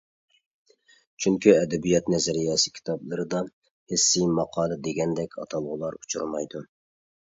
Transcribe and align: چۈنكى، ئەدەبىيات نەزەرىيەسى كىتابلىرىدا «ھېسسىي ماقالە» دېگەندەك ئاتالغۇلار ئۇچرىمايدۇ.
چۈنكى، 1.25 1.51
ئەدەبىيات 1.57 2.09
نەزەرىيەسى 2.15 2.73
كىتابلىرىدا 2.77 3.41
«ھېسسىي 3.95 4.27
ماقالە» 4.39 4.79
دېگەندەك 4.89 5.41
ئاتالغۇلار 5.45 5.99
ئۇچرىمايدۇ. 6.01 6.69